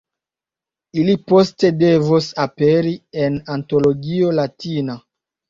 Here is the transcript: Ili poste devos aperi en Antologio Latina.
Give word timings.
Ili 1.01 1.13
poste 1.31 1.71
devos 1.81 2.31
aperi 2.45 2.95
en 3.27 3.39
Antologio 3.59 4.35
Latina. 4.41 4.99